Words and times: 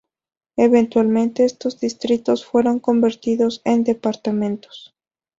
Eventualmente 0.57 1.45
estos 1.45 1.79
distritos 1.79 2.43
fueron 2.43 2.79
convertidos 2.79 3.61
en 3.65 3.83
departamentos. 3.83 4.95